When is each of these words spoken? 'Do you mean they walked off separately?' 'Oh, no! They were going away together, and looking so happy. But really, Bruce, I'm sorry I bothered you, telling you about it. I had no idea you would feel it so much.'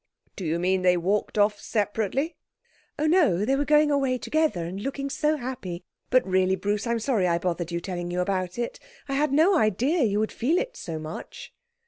'Do 0.35 0.43
you 0.43 0.57
mean 0.57 0.81
they 0.81 0.97
walked 0.97 1.37
off 1.37 1.59
separately?' 1.61 2.35
'Oh, 2.97 3.05
no! 3.05 3.45
They 3.45 3.55
were 3.55 3.63
going 3.63 3.91
away 3.91 4.17
together, 4.17 4.65
and 4.65 4.81
looking 4.81 5.11
so 5.11 5.37
happy. 5.37 5.83
But 6.09 6.25
really, 6.25 6.55
Bruce, 6.55 6.87
I'm 6.87 6.97
sorry 6.97 7.27
I 7.27 7.37
bothered 7.37 7.71
you, 7.71 7.79
telling 7.79 8.09
you 8.09 8.19
about 8.19 8.57
it. 8.57 8.79
I 9.07 9.13
had 9.13 9.31
no 9.31 9.55
idea 9.55 10.01
you 10.01 10.17
would 10.19 10.31
feel 10.31 10.57
it 10.57 10.75
so 10.75 10.97
much.' 10.97 11.53